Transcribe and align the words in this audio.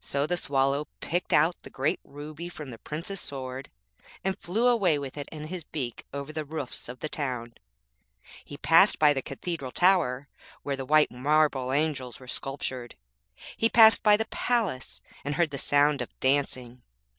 So 0.00 0.26
the 0.26 0.36
Swallow 0.36 0.86
picked 1.00 1.32
out 1.32 1.62
the 1.62 1.70
great 1.70 1.98
ruby 2.04 2.50
from 2.50 2.68
the 2.68 2.76
Prince's 2.76 3.22
sword, 3.22 3.70
and 4.22 4.38
flew 4.38 4.66
away 4.66 4.98
with 4.98 5.16
it 5.16 5.30
in 5.32 5.46
his 5.46 5.64
beak 5.64 6.04
over 6.12 6.30
the 6.30 6.44
roofs 6.44 6.90
of 6.90 7.00
the 7.00 7.08
town. 7.08 7.54
He 8.44 8.58
passed 8.58 8.98
by 8.98 9.14
the 9.14 9.22
cathedral 9.22 9.72
tower, 9.72 10.28
where 10.62 10.76
the 10.76 10.84
white 10.84 11.10
marble 11.10 11.72
angels 11.72 12.20
were 12.20 12.28
sculptured. 12.28 12.96
He 13.56 13.70
passed 13.70 14.02
by 14.02 14.18
the 14.18 14.26
palace 14.26 15.00
and 15.24 15.36
heard 15.36 15.48
the 15.52 15.56
sound 15.56 16.02
of 16.02 16.10
dancing. 16.20 16.82